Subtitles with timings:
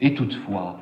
[0.00, 0.80] Et toutefois,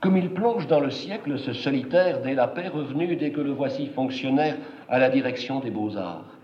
[0.00, 3.50] comme il plonge dans le siècle, ce solitaire dès la paix revenu dès que le
[3.50, 4.56] voici fonctionnaire
[4.88, 6.38] à la direction des beaux-arts.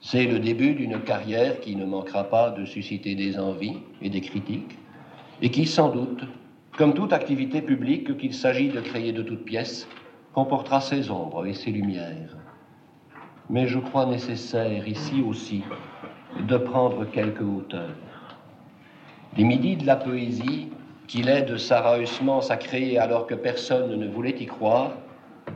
[0.00, 4.20] C'est le début d'une carrière qui ne manquera pas de susciter des envies et des
[4.20, 4.78] critiques,
[5.42, 6.22] et qui, sans doute,
[6.76, 9.88] comme toute activité publique qu'il s'agit de créer de toutes pièces,
[10.32, 12.36] comportera ses ombres et ses lumières.
[13.50, 15.64] Mais je crois nécessaire ici aussi
[16.46, 17.96] de prendre quelques hauteurs.
[19.36, 20.68] Les midis de la poésie,
[21.08, 24.92] qu'il est de Sarah Huysmans à créer alors que personne ne voulait y croire,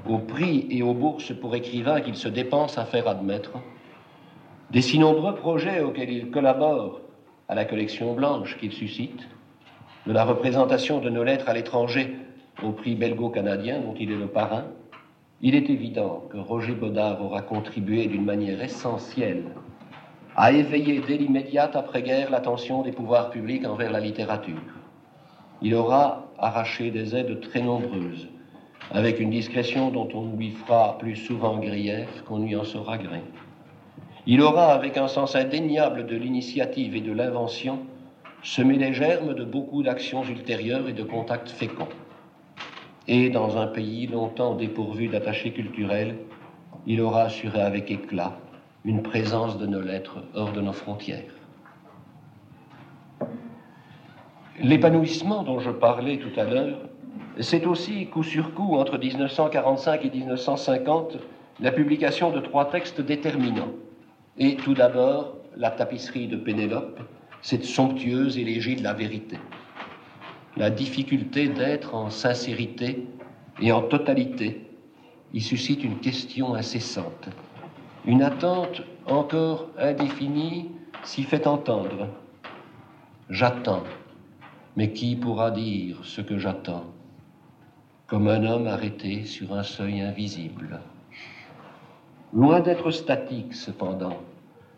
[0.08, 3.52] au prix et aux bourses pour écrivains qu'il se dépense à faire admettre,
[4.70, 7.02] des si nombreux projets auxquels il collabore
[7.48, 9.28] à la collection blanche qu'il suscite,
[10.06, 12.16] de la représentation de nos lettres à l'étranger
[12.62, 14.64] au prix belgo-canadien dont il est le parrain,
[15.42, 19.44] il est évident que Roger Baudard aura contribué d'une manière essentielle
[20.34, 24.81] à éveiller dès l'immédiate après-guerre l'attention des pouvoirs publics envers la littérature.
[25.64, 28.28] Il aura arraché des aides très nombreuses,
[28.90, 33.20] avec une discrétion dont on lui fera plus souvent grief qu'on lui en saura gré.
[34.26, 37.78] Il aura, avec un sens indéniable de l'initiative et de l'invention,
[38.42, 41.88] semé les germes de beaucoup d'actions ultérieures et de contacts féconds.
[43.06, 46.16] Et dans un pays longtemps dépourvu d'attachés culturels,
[46.88, 48.36] il aura assuré avec éclat
[48.84, 51.41] une présence de nos lettres hors de nos frontières.
[54.62, 56.78] L'épanouissement dont je parlais tout à l'heure,
[57.40, 61.16] c'est aussi coup sur coup entre 1945 et 1950
[61.58, 63.72] la publication de trois textes déterminants
[64.38, 67.00] et tout d'abord, la tapisserie de Pénélope,
[67.42, 69.36] cette somptueuse élégie de la vérité.
[70.56, 73.08] La difficulté d'être en sincérité
[73.60, 74.70] et en totalité
[75.34, 77.28] y suscite une question incessante.
[78.06, 80.70] Une attente encore indéfinie
[81.02, 82.06] s'y fait entendre.
[83.28, 83.82] J'attends,
[84.76, 86.86] mais qui pourra dire ce que j'attends
[88.06, 90.80] Comme un homme arrêté sur un seuil invisible.
[92.32, 94.16] Loin d'être statique, cependant,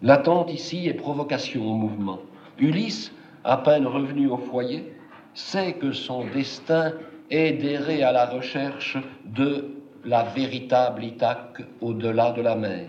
[0.02, 2.18] l'attente ici est provocation au mouvement.
[2.58, 3.12] Ulysse,
[3.44, 4.92] à peine revenu au foyer,
[5.34, 6.92] sait que son destin
[7.30, 9.74] est d'errer à la recherche de
[10.04, 12.88] la véritable Ithaque au-delà de la mer.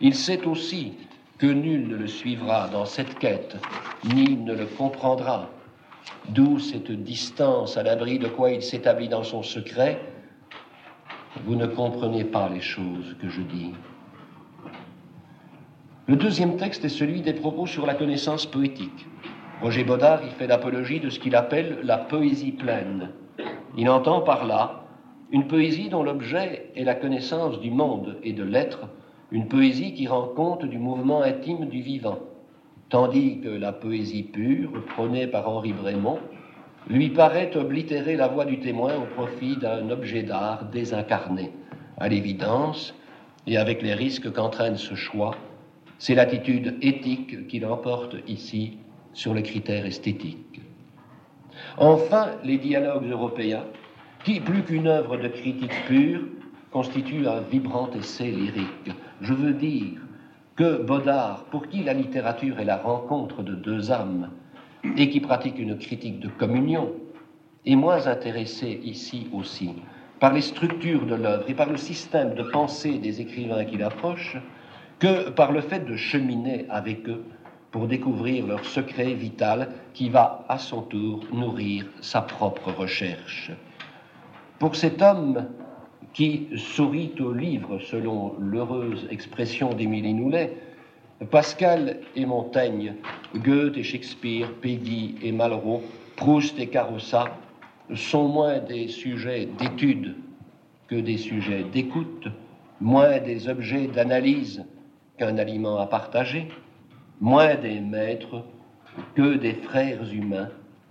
[0.00, 0.94] Il sait aussi
[1.38, 3.56] que nul ne le suivra dans cette quête,
[4.04, 5.48] ni ne le comprendra.
[6.28, 10.00] D'où cette distance à l'abri de quoi il s'établit dans son secret.
[11.44, 13.72] Vous ne comprenez pas les choses que je dis.
[16.06, 19.06] Le deuxième texte est celui des propos sur la connaissance poétique.
[19.60, 23.10] Roger Baudard y fait l'apologie de ce qu'il appelle la poésie pleine.
[23.76, 24.84] Il entend par là
[25.30, 28.88] une poésie dont l'objet est la connaissance du monde et de l'être,
[29.30, 32.20] une poésie qui rend compte du mouvement intime du vivant,
[32.90, 36.18] tandis que la poésie pure, prônée par Henri Brémond,
[36.88, 41.52] lui paraît oblitérer la voix du témoin au profit d'un objet d'art désincarné.
[41.98, 42.94] À l'évidence,
[43.46, 45.34] et avec les risques qu'entraîne ce choix,
[45.98, 48.78] c'est l'attitude éthique qui l'emporte ici
[49.12, 50.60] sur le critère esthétique.
[51.76, 53.64] Enfin, les dialogues européens,
[54.24, 56.22] qui, plus qu'une œuvre de critique pure,
[56.70, 58.92] constituent un vibrant essai lyrique.
[59.20, 59.98] Je veux dire
[60.58, 64.30] que Baudard, pour qui la littérature est la rencontre de deux âmes,
[64.96, 66.94] et qui pratique une critique de communion,
[67.64, 69.76] est moins intéressé ici aussi
[70.18, 74.36] par les structures de l'œuvre et par le système de pensée des écrivains qu'il approche
[74.98, 77.22] que par le fait de cheminer avec eux
[77.70, 83.52] pour découvrir leur secret vital qui va à son tour nourrir sa propre recherche.
[84.58, 85.46] Pour cet homme
[86.18, 90.56] qui sourit au livre, selon l'heureuse expression d'Émilie Noulet,
[91.30, 92.94] Pascal et Montaigne,
[93.36, 95.80] Goethe et Shakespeare, Peggy et Malraux,
[96.16, 97.26] Proust et Carossa
[97.94, 100.16] sont moins des sujets d'étude
[100.88, 102.26] que des sujets d'écoute,
[102.80, 104.66] moins des objets d'analyse
[105.18, 106.48] qu'un aliment à partager,
[107.20, 108.42] moins des maîtres
[109.14, 110.48] que des frères humains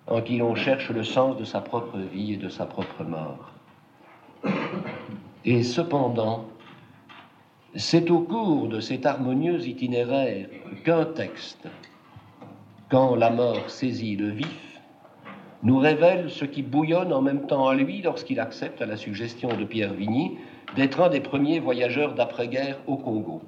[0.07, 3.51] en qui l'on cherche le sens de sa propre vie et de sa propre mort.
[5.49, 6.43] Et cependant,
[7.73, 10.49] c'est au cours de cet harmonieux itinéraire
[10.83, 11.69] qu'un texte,
[12.89, 14.81] quand la mort saisit le vif,
[15.63, 19.47] nous révèle ce qui bouillonne en même temps en lui lorsqu'il accepte, à la suggestion
[19.55, 20.37] de Pierre Vigny,
[20.75, 23.41] d'être un des premiers voyageurs d'après-guerre au Congo.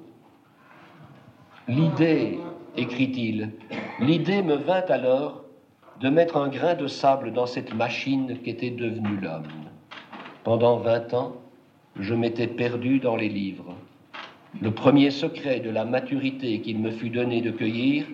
[1.68, 2.38] L'idée,
[2.78, 3.50] écrit-il,
[4.00, 5.44] l'idée me vint alors
[6.00, 9.44] de mettre un grain de sable dans cette machine qu'était devenue l'homme.
[10.44, 11.36] Pendant vingt ans,
[12.00, 13.76] je m'étais perdu dans les livres.
[14.60, 18.06] Le premier secret de la maturité qu'il me fut donné de cueillir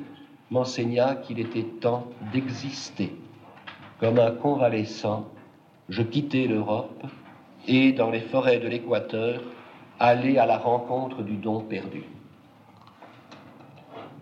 [0.51, 3.13] m'enseigna qu'il était temps d'exister.
[3.99, 5.27] comme un convalescent,
[5.89, 7.03] je quittai l'Europe
[7.67, 9.41] et, dans les forêts de l'Équateur,
[9.99, 12.03] allai à la rencontre du don perdu.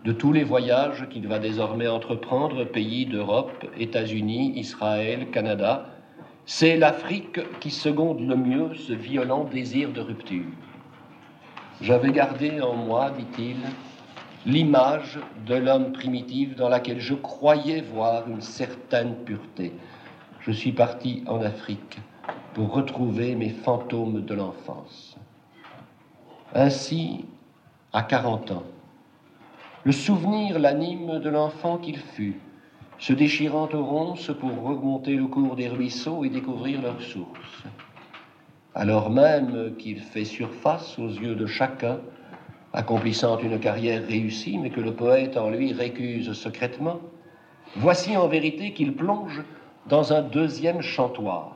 [0.05, 5.89] De tous les voyages qu'il va désormais entreprendre, pays d'Europe, États-Unis, Israël, Canada,
[6.45, 10.45] c'est l'Afrique qui seconde le mieux ce violent désir de rupture.
[11.81, 13.57] J'avais gardé en moi, dit-il,
[14.45, 19.73] l'image de l'homme primitif dans laquelle je croyais voir une certaine pureté.
[20.41, 21.97] Je suis parti en Afrique
[22.53, 25.17] pour retrouver mes fantômes de l'enfance.
[26.53, 27.25] Ainsi,
[27.91, 28.63] à 40 ans,
[29.83, 32.39] le souvenir l'anime de l'enfant qu'il fut,
[32.99, 37.63] se déchirant aux ronces pour remonter le cours des ruisseaux et découvrir leurs sources.
[38.73, 41.99] Alors même qu'il fait surface aux yeux de chacun,
[42.73, 46.99] accomplissant une carrière réussie, mais que le poète en lui récuse secrètement,
[47.77, 49.43] voici en vérité qu'il plonge
[49.87, 51.55] dans un deuxième chantoir,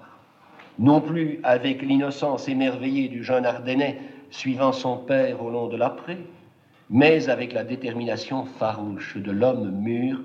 [0.78, 4.00] non plus avec l'innocence émerveillée du jeune Ardennais
[4.32, 6.20] suivant son père au long de l'après,
[6.90, 10.22] mais avec la détermination farouche de l'homme mûr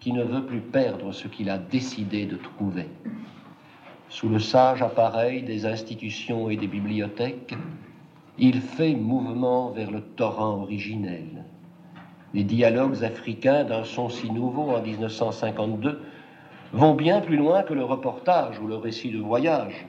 [0.00, 2.88] qui ne veut plus perdre ce qu'il a décidé de trouver.
[4.08, 7.54] Sous le sage appareil des institutions et des bibliothèques,
[8.38, 11.44] il fait mouvement vers le torrent originel.
[12.34, 16.02] Les dialogues africains d'un son si nouveau en 1952
[16.72, 19.86] vont bien plus loin que le reportage ou le récit de voyage.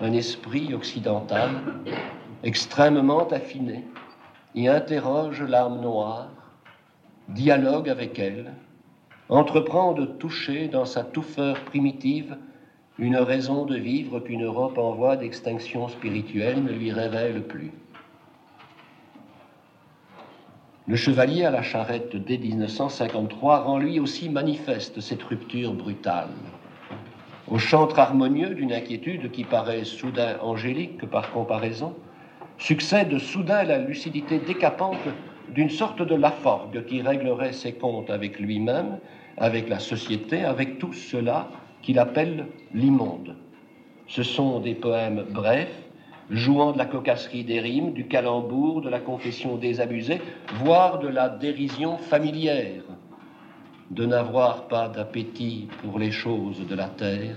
[0.00, 1.50] Un esprit occidental
[2.42, 3.84] extrêmement affiné
[4.54, 6.28] y interroge l'âme noire,
[7.28, 8.52] dialogue avec elle,
[9.36, 12.36] entreprend de toucher dans sa touffeur primitive
[12.98, 17.72] une raison de vivre qu'une Europe en voie d'extinction spirituelle ne lui révèle plus.
[20.86, 26.28] Le chevalier à la charrette dès 1953 rend lui aussi manifeste cette rupture brutale.
[27.48, 31.94] Au chantre harmonieux d'une inquiétude qui paraît soudain angélique par comparaison,
[32.58, 35.08] succède soudain la lucidité décapante
[35.48, 38.98] d'une sorte de Laforgue qui réglerait ses comptes avec lui-même,
[39.36, 41.48] avec la société, avec tout cela
[41.82, 43.36] qu'il appelle l'immonde.
[44.06, 45.82] Ce sont des poèmes brefs,
[46.30, 50.20] jouant de la cocasserie des rimes, du calembour, de la confession désabusée,
[50.56, 52.82] voire de la dérision familière.
[53.90, 57.36] De n'avoir pas d'appétit pour les choses de la terre,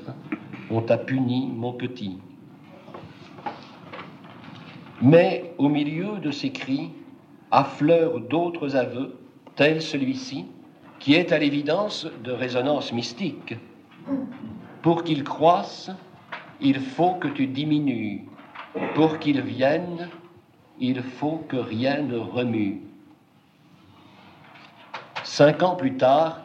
[0.69, 2.18] on t'a puni, mon petit.
[5.01, 6.92] Mais au milieu de ces cris
[7.51, 9.18] affleurent d'autres aveux,
[9.56, 10.45] tels celui-ci,
[11.06, 13.54] qui est à l'évidence de résonance mystique.
[14.81, 15.92] Pour qu'il croisse,
[16.62, 18.25] il faut que tu diminues.
[18.96, 20.10] Pour qu'il vienne,
[20.80, 22.81] il faut que rien ne remue.
[25.24, 26.42] Cinq ans plus tard,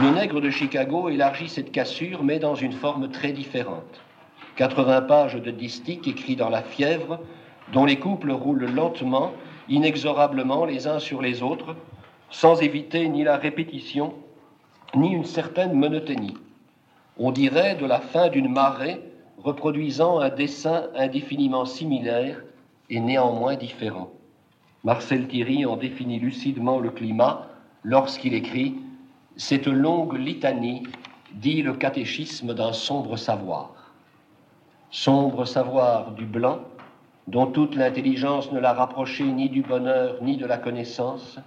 [0.00, 4.02] le nègre de Chicago élargit cette cassure, mais dans une forme très différente.
[4.54, 7.18] 80 pages de distique écrits dans la fièvre,
[7.72, 9.32] dont les couples roulent lentement,
[9.68, 11.74] inexorablement les uns sur les autres,
[12.30, 14.14] sans éviter ni la répétition,
[14.94, 16.36] ni une certaine monotonie
[17.22, 18.98] on dirait de la fin d'une marée
[19.36, 22.42] reproduisant un dessin indéfiniment similaire
[22.88, 24.10] et néanmoins différent.
[24.84, 27.46] Marcel Thierry en définit lucidement le climat
[27.84, 28.74] lorsqu'il écrit
[29.36, 30.84] Cette longue litanie
[31.34, 33.74] dit le catéchisme d'un sombre savoir.
[34.90, 36.60] Sombre savoir du blanc,
[37.28, 41.38] dont toute l'intelligence ne l'a rapproché ni du bonheur ni de la connaissance,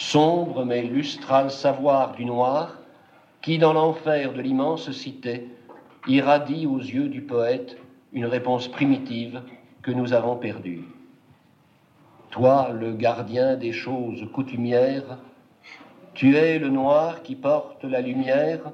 [0.00, 2.78] sombre mais lustral savoir du noir,
[3.42, 5.48] qui, dans l'enfer de l'immense cité,
[6.08, 7.76] irradie aux yeux du poète
[8.14, 9.42] une réponse primitive
[9.82, 10.84] que nous avons perdue.
[12.30, 15.18] Toi, le gardien des choses coutumières,
[16.14, 18.72] tu es le noir qui porte la lumière,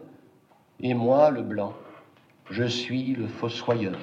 [0.81, 1.75] et moi le blanc,
[2.51, 3.99] je suis le fossoyeur.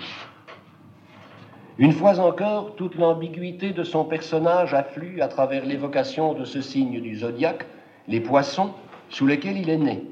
[1.79, 7.01] Une fois encore, toute l'ambiguïté de son personnage afflue à travers l'évocation de ce signe
[7.01, 7.65] du zodiaque,
[8.07, 8.73] les poissons,
[9.09, 10.03] sous lesquels il est né.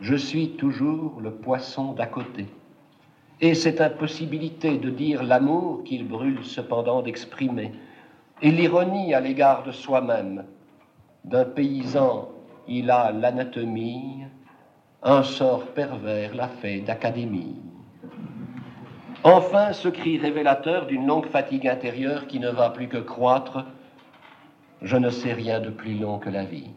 [0.00, 2.46] Je suis toujours le poisson d'à côté.
[3.40, 7.72] Et cette impossibilité de dire l'amour qu'il brûle cependant d'exprimer,
[8.42, 10.44] et l'ironie à l'égard de soi-même.
[11.24, 12.28] D'un paysan,
[12.66, 14.24] il a l'anatomie,
[15.04, 17.54] un sort pervers l'a fait d'académie.
[19.26, 23.64] Enfin, ce cri révélateur d'une longue fatigue intérieure qui ne va plus que croître,
[24.82, 26.68] je ne sais rien de plus long que la vie.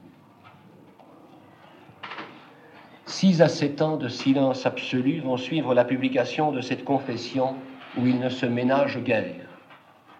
[3.05, 7.55] Six à sept ans de silence absolu vont suivre la publication de cette confession
[7.97, 9.45] où il ne se ménage guère.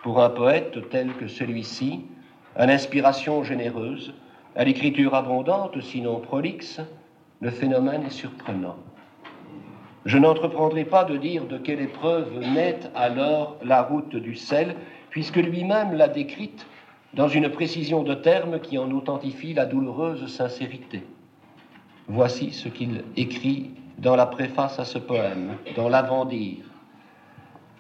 [0.03, 2.07] Pour un poète tel que celui-ci,
[2.57, 4.13] à l'inspiration généreuse,
[4.57, 6.81] à l'écriture abondante, sinon prolixe,
[7.39, 8.75] le phénomène est surprenant.
[10.08, 14.78] Je n'entreprendrai pas de dire de quelle épreuve naît alors la route du sel,
[15.10, 16.66] puisque lui-même l'a décrite
[17.14, 21.04] dans une précision de termes qui en authentifie la douloureuse sincérité.
[22.08, 26.64] Voici ce qu'il écrit dans la préface à ce poème, dans l'avant-dire.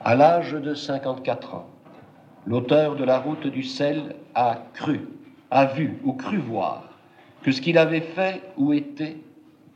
[0.01, 1.69] À l'âge de 54 ans,
[2.45, 5.07] l'auteur de La route du sel a cru,
[5.49, 6.89] a vu ou cru voir
[7.41, 9.23] que ce qu'il avait fait ou été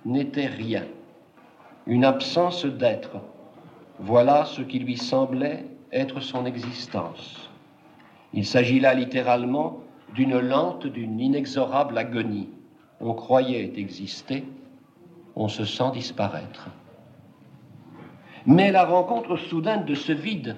[0.03, 0.84] n'était rien,
[1.88, 3.17] une absence d'être.
[4.00, 7.50] Voilà ce qui lui semblait être son existence.
[8.33, 9.79] Il s'agit là littéralement
[10.13, 12.50] d'une lente, d'une inexorable agonie.
[13.00, 14.45] On croyait exister,
[15.35, 16.69] on se sent disparaître.
[18.45, 20.55] Mais la rencontre soudaine de ce vide,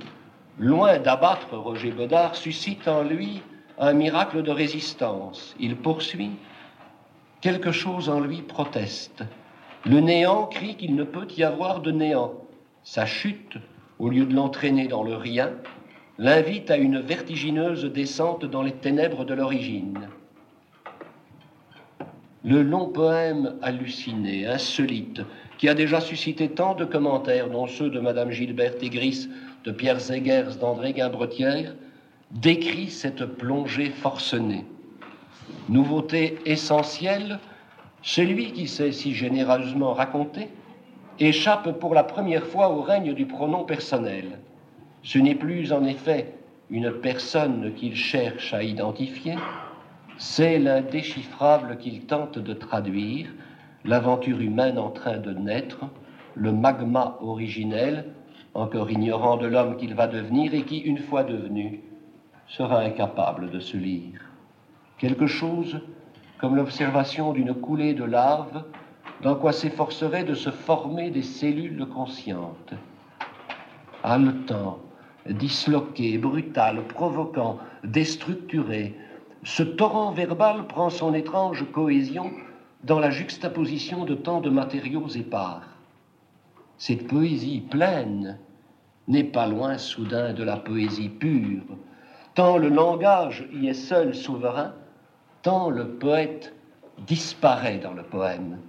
[0.58, 3.42] loin d'abattre Roger Godard, suscite en lui
[3.80, 5.56] un miracle de résistance.
[5.60, 6.32] Il poursuit,
[7.42, 9.24] quelque chose en lui proteste.
[9.86, 12.34] Le néant crie qu'il ne peut y avoir de néant.
[12.84, 13.58] Sa chute,
[14.00, 15.52] au lieu de l'entraîner dans le rien,
[16.18, 20.08] l'invite à une vertigineuse descente dans les ténèbres de l'origine.
[22.46, 25.22] Le long poème halluciné, insolite,
[25.58, 29.30] qui a déjà suscité tant de commentaires, dont ceux de Madame Gilbert Tigris,
[29.64, 31.76] de Pierre Zegers, d'André Guimbretière,
[32.32, 34.66] décrit cette plongée forcenée.
[35.70, 37.40] Nouveauté essentielle,
[38.04, 40.50] celui qui s'est si généreusement raconté
[41.20, 44.40] échappe pour la première fois au règne du pronom personnel.
[45.04, 46.34] Ce n'est plus en effet
[46.70, 49.36] une personne qu'il cherche à identifier,
[50.18, 53.28] c'est l'indéchiffrable qu'il tente de traduire,
[53.86, 55.86] l'aventure humaine en train de naître,
[56.36, 58.06] le magma originel,
[58.54, 61.82] encore ignorant de l'homme qu'il va devenir et qui, une fois devenu,
[62.48, 64.20] sera incapable de se lire.
[64.98, 65.80] Quelque chose
[66.44, 68.66] comme l'observation d'une coulée de larves
[69.22, 72.74] dans quoi s'efforcerait de se former des cellules conscientes.
[74.04, 74.80] Haletant,
[75.30, 78.94] disloqué, brutal, provoquant, déstructuré,
[79.44, 82.30] ce torrent verbal prend son étrange cohésion
[82.84, 85.78] dans la juxtaposition de tant de matériaux épars.
[86.78, 88.38] Cette poésie pleine
[89.08, 91.64] n'est pas loin soudain de la poésie pure,
[92.36, 94.74] tant le langage y est seul souverain,
[95.44, 96.54] tant le poète
[97.06, 98.60] disparaît dans le poème.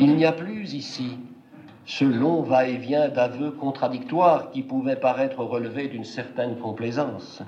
[0.00, 1.18] Il n'y a plus ici
[1.84, 7.42] ce long va-et-vient d'aveux contradictoires qui pouvait paraître relever d'une certaine complaisance.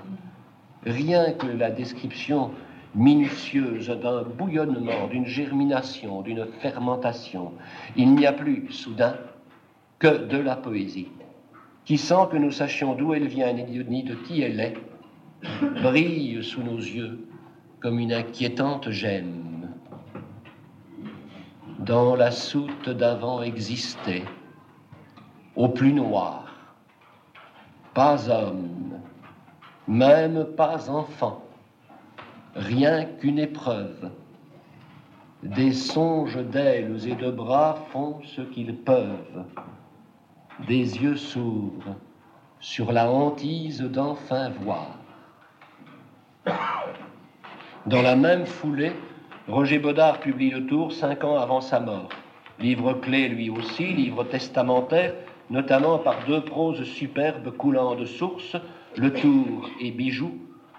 [0.85, 2.51] Rien que la description
[2.93, 7.53] minutieuse d'un bouillonnement, d'une germination, d'une fermentation.
[7.95, 9.15] Il n'y a plus, soudain,
[9.99, 11.07] que de la poésie,
[11.85, 14.77] qui, sans que nous sachions d'où elle vient ni de qui elle est,
[15.81, 17.25] brille sous nos yeux
[17.85, 19.69] comme une inquiétante gemme.
[21.77, 24.23] Dans la soute d'avant existait,
[25.55, 26.47] au plus noir,
[27.93, 28.99] pas homme,
[29.87, 31.43] même pas enfant,
[32.55, 34.09] rien qu'une épreuve.
[35.43, 39.45] Des songes d'ailes et de bras font ce qu'ils peuvent.
[40.67, 41.97] Des yeux s'ouvrent
[42.59, 45.04] sur la hantise d'enfin voir.
[47.85, 48.93] Dans la même foulée,
[49.47, 52.09] Roger Baudard publie Le Tour cinq ans avant sa mort.
[52.59, 55.13] Livre clé lui aussi, livre testamentaire,
[55.51, 58.57] notamment par deux proses superbes coulant de sources,
[58.97, 60.33] Le Tour et Bijoux,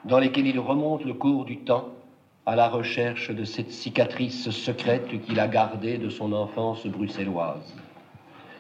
[0.04, 1.90] dans lesquels il remonte le cours du temps
[2.44, 7.72] à la recherche de cette cicatrice secrète qu'il a gardée de son enfance bruxelloise.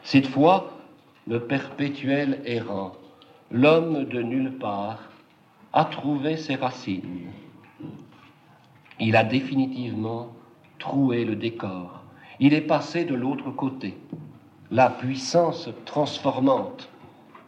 [0.04, 0.70] Cette fois,
[1.26, 2.92] le perpétuel errant,
[3.50, 5.00] l'homme de nulle part,
[5.72, 7.32] a trouvé ses racines
[8.98, 10.28] il a définitivement
[10.78, 12.02] troué le décor.
[12.40, 13.96] Il est passé de l'autre côté.
[14.70, 16.88] La puissance transformante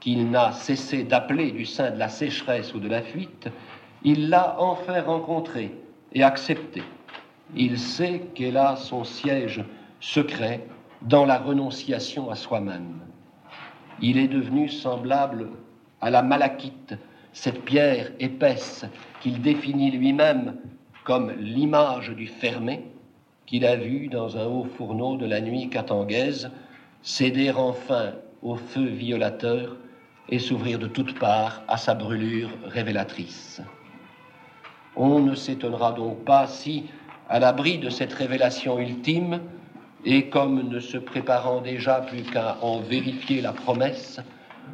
[0.01, 3.49] qu'il n'a cessé d'appeler du sein de la sécheresse ou de la fuite,
[4.05, 5.75] il l'a enfin rencontrée
[6.13, 6.85] et acceptée.
[7.57, 9.65] Il sait qu'elle a son siège
[10.01, 10.67] secret
[11.03, 13.01] dans la renonciation à soi-même.
[14.01, 15.49] Il est devenu semblable
[16.01, 16.95] à la malachite,
[17.33, 18.87] cette pierre épaisse
[19.21, 20.57] qu'il définit lui-même
[21.09, 22.85] comme l'image du fermé
[23.47, 26.51] qu'il a vu dans un haut fourneau de la nuit catangaise
[27.01, 28.13] céder enfin
[28.43, 29.79] au feu violateur
[30.29, 33.63] et s'ouvrir de toutes parts à sa brûlure révélatrice.
[34.97, 36.85] On ne s'étonnera donc pas si,
[37.31, 39.41] à l'abri de cette révélation ultime,
[40.05, 44.21] et comme ne se préparant déjà plus qu'à en vérifier la promesse,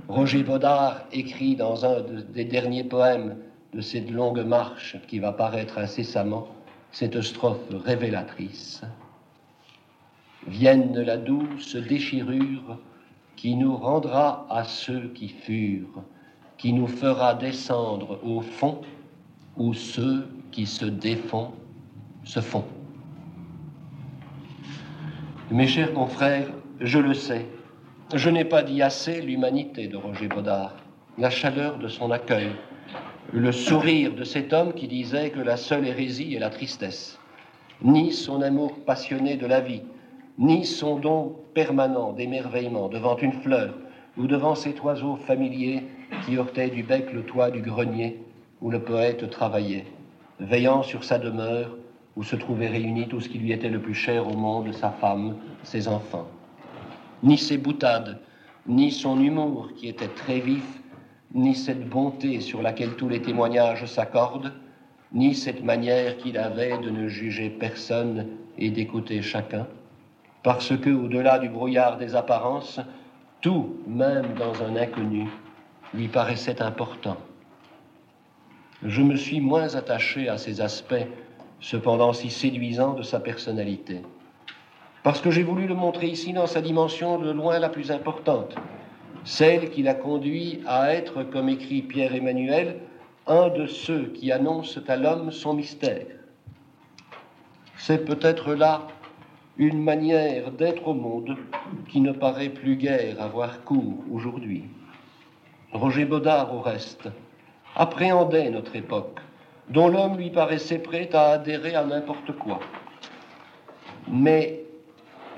[0.09, 3.37] Roger Baudard écrit dans un des derniers poèmes
[3.75, 6.47] de cette longue marche qui va paraître incessamment,
[6.93, 8.83] cette strophe révélatrice.
[10.47, 12.78] Vienne la douce déchirure
[13.37, 16.04] qui nous rendra à ceux qui furent,
[16.57, 18.81] qui nous fera descendre au fond
[19.57, 21.50] où ceux qui se défont
[22.23, 22.64] se font.
[25.50, 26.49] Mes chers confrères,
[26.81, 27.47] je le sais,
[28.14, 30.75] je n'ai pas dit assez l'humanité de Roger Baudard,
[31.19, 32.50] la chaleur de son accueil,
[33.35, 37.19] le sourire de cet homme qui disait que la seule hérésie est la tristesse,
[37.83, 39.83] ni son amour passionné de la vie,
[40.38, 43.75] ni son don permanent d'émerveillement devant une fleur
[44.17, 45.83] ou devant cet oiseau familier
[46.25, 48.23] qui heurtait du bec le toit du grenier
[48.62, 49.87] où le poète travaillait,
[50.38, 51.76] veillant sur sa demeure
[52.14, 54.91] où se trouvait réuni tout ce qui lui était le plus cher au monde, sa
[54.91, 56.29] femme, ses enfants.
[57.25, 58.21] Ni ses boutades,
[58.69, 60.64] ni son humour qui était très vif,
[61.35, 64.53] ni cette bonté sur laquelle tous les témoignages s'accordent,
[65.12, 69.67] ni cette manière qu'il avait de ne juger personne et d'écouter chacun,
[70.43, 72.81] parce que, au-delà du brouillard des apparences,
[73.41, 75.29] tout, même dans un inconnu,
[75.93, 77.17] lui paraissait important.
[78.83, 81.07] Je me suis moins attaché à ces aspects,
[81.61, 84.03] cependant si séduisants de sa personnalité,
[85.03, 88.55] parce que j'ai voulu le montrer ici dans sa dimension de loin la plus importante,
[89.25, 92.81] celle qui l'a conduit à être, comme écrit Pierre Emmanuel,
[93.26, 96.07] un de ceux qui annoncent à l'homme son mystère.
[97.76, 98.87] C'est peut-être là
[99.57, 101.37] une manière d'être au monde
[101.88, 104.64] qui ne paraît plus guère avoir cours aujourd'hui.
[105.73, 107.09] Roger Baudard, au reste,
[107.76, 109.21] appréhendait notre époque,
[109.69, 112.61] dont l'homme lui paraissait prêt à adhérer à n'importe quoi.
[114.09, 114.61] Mais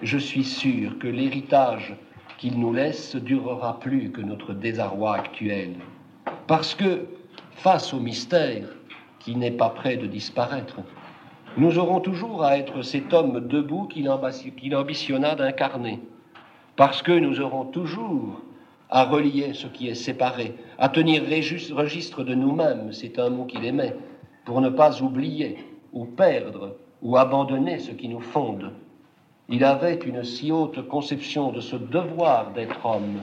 [0.03, 1.95] je suis sûr que l'héritage
[2.39, 5.75] qu'il nous laisse durera plus que notre désarroi actuel,
[6.47, 7.07] parce que,
[7.53, 8.69] face au mystère
[9.21, 10.77] qui n'est pas prêt de disparaître,
[11.57, 16.01] nous aurons toujours à être cet homme debout qu'il ambitionna d'incarner,
[16.77, 18.43] parce que nous aurons toujours
[18.91, 21.23] à relier ce qui est séparé, à tenir
[21.73, 23.97] registre de nous-mêmes, c'est un mot qu'il aimait,
[24.45, 25.57] pour ne pas oublier
[25.93, 28.71] ou perdre ou abandonner ce qui nous fonde.
[29.49, 33.21] Il avait une si haute conception de ce devoir d'être homme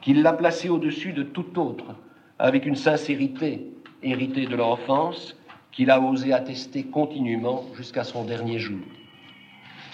[0.00, 1.94] qu'il l'a placé au-dessus de tout autre,
[2.38, 3.66] avec une sincérité
[4.02, 5.36] héritée de l'enfance
[5.70, 8.80] qu'il a osé attester continuellement jusqu'à son dernier jour.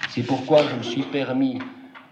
[0.08, 1.58] C'est pourquoi je me suis permis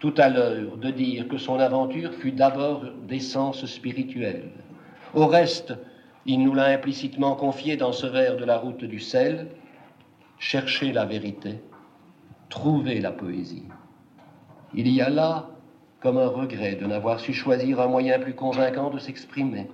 [0.01, 4.51] tout à l'heure de dire que son aventure fut d'abord d'essence spirituelle.
[5.15, 5.75] Au reste,
[6.27, 9.49] il nous l'a implicitement confié dans ce vers de la route du sel,
[10.39, 11.61] chercher la vérité,
[12.49, 13.65] trouver la poésie.
[14.75, 15.51] Il y a là
[16.01, 19.69] comme un regret de n'avoir su choisir un moyen plus convaincant de s'exprimer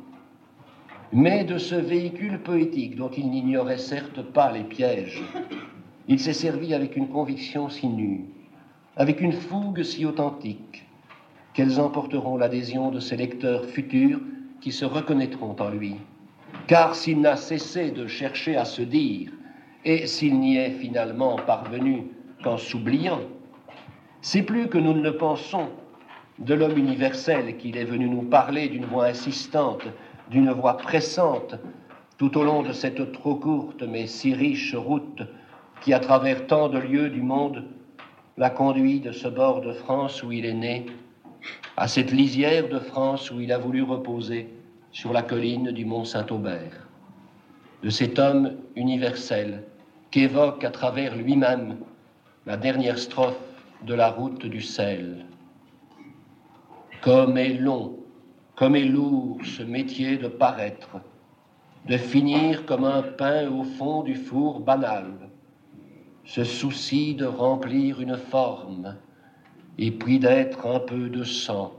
[1.13, 5.23] mais de ce véhicule poétique dont il n'ignorait certes pas les pièges.
[6.09, 8.25] Il s'est servi avec une conviction si nue,
[8.97, 10.87] avec une fougue si authentique,
[11.53, 14.21] qu'elles emporteront l'adhésion de ses lecteurs futurs
[14.63, 15.97] qui se reconnaîtront en lui.
[16.67, 19.31] Car s'il n'a cessé de chercher à se dire,
[19.85, 22.05] et s'il n'y est finalement parvenu
[22.43, 23.21] qu'en s'oubliant,
[24.21, 25.69] c'est plus que nous ne le pensons
[26.39, 29.85] de l'homme universel qu'il est venu nous parler d'une voix insistante
[30.31, 31.57] d'une voix pressante
[32.17, 35.23] tout au long de cette trop courte mais si riche route
[35.81, 37.65] qui, à travers tant de lieux du monde,
[38.39, 40.87] l'a conduit de ce bord de France où il est né
[41.77, 44.49] à cette lisière de France où il a voulu reposer
[44.91, 46.87] sur la colline du mont Saint-Aubert,
[47.83, 49.65] de cet homme universel
[50.11, 51.77] qu'évoque à travers lui-même
[52.47, 53.39] la dernière strophe
[53.87, 55.27] de la route du sel.
[57.01, 58.03] Comme est long
[58.57, 61.01] comme est lourd ce métier de paraître,
[61.89, 65.07] de finir comme un pain au fond du four banal,
[66.25, 68.97] ce souci de remplir une forme,
[69.79, 71.73] et puis d'être un peu de sang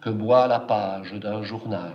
[0.00, 1.92] que boit la page d'un journal.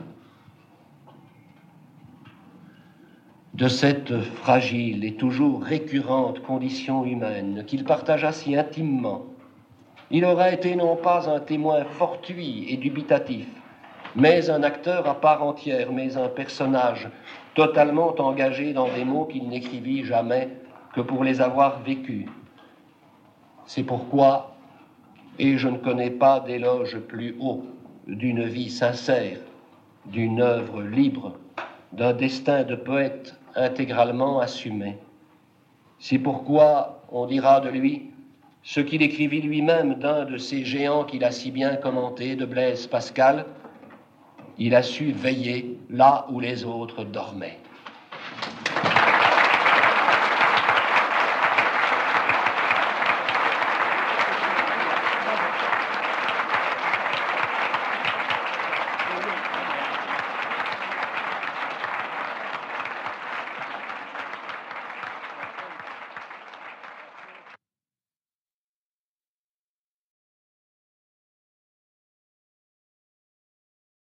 [3.54, 9.26] De cette fragile et toujours récurrente condition humaine qu'il partagea si intimement,
[10.10, 13.46] il aurait été non pas un témoin fortuit et dubitatif,
[14.16, 17.10] mais un acteur à part entière, mais un personnage
[17.54, 20.48] totalement engagé dans des mots qu'il n'écrivit jamais
[20.96, 22.28] que pour les avoir vécus.
[23.66, 24.56] C'est pourquoi,
[25.40, 27.66] et je ne connais pas d'éloge plus haut
[28.08, 29.40] d'une vie sincère,
[30.06, 31.34] d'une œuvre libre,
[31.92, 34.98] d'un destin de poète intégralement assumé.
[36.00, 38.12] C'est pourquoi on dira de lui
[38.64, 42.88] ce qu'il écrivit lui-même d'un de ces géants qu'il a si bien commenté, de Blaise
[42.88, 43.46] Pascal,
[44.58, 47.58] il a su veiller là où les autres dormaient.